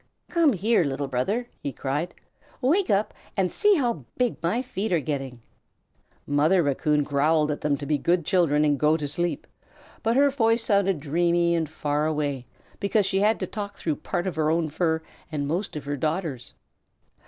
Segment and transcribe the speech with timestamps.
[0.31, 2.15] "Come here, Little Brother," he cried.
[2.59, 5.43] "Wake up, and see how big my feet are getting."
[6.25, 9.45] Mother Raccoon growled at them to be good children and go to sleep,
[10.01, 12.47] but her voice sounded dreamy and far away
[12.79, 15.97] because she had to talk through part of her own fur and most of her
[15.97, 16.53] daughters'.